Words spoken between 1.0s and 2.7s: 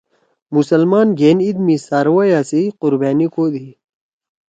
گھین عید می څاروئیا سی